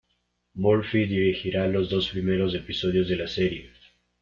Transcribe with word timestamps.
Murphy 0.55 1.05
dirigirá 1.05 1.67
los 1.67 1.91
dos 1.91 2.09
primeros 2.09 2.55
episodios 2.55 3.07
de 3.07 3.17
la 3.17 3.27
serie. 3.27 3.71